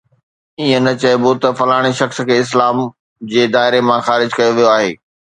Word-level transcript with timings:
ائين 0.59 0.81
نه 0.85 0.93
چئبو 1.01 1.31
ته 1.41 1.49
فلاڻي 1.59 1.91
شخص 1.99 2.17
کي 2.27 2.35
اسلام 2.43 2.77
جي 3.31 3.43
دائري 3.53 3.81
مان 3.87 3.99
خارج 4.07 4.29
ڪيو 4.37 4.51
ويو 4.57 4.71
آهي 4.77 4.91